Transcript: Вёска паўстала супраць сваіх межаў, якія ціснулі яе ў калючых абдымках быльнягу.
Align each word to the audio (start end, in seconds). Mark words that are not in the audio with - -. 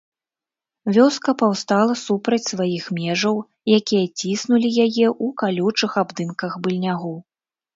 Вёска 0.95 1.33
паўстала 1.41 1.93
супраць 2.05 2.39
сваіх 2.53 2.85
межаў, 3.01 3.35
якія 3.79 4.03
ціснулі 4.19 4.69
яе 4.85 5.07
ў 5.11 5.27
калючых 5.43 5.91
абдымках 6.05 6.53
быльнягу. 6.67 7.15